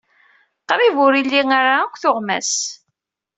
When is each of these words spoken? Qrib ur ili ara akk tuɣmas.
Qrib 0.69 0.97
ur 1.05 1.13
ili 1.21 1.41
ara 1.59 1.75
akk 1.81 1.95
tuɣmas. 2.01 2.51